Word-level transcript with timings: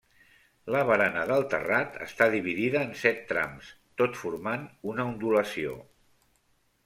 La 0.75 0.79
barana 0.91 1.25
del 1.31 1.43
terrat 1.49 1.99
està 2.05 2.27
dividida 2.35 2.81
en 2.87 2.95
set 3.03 3.21
trams 3.33 3.69
tot 4.03 4.17
formant 4.23 4.63
una 4.95 5.05
ondulació. 5.11 5.77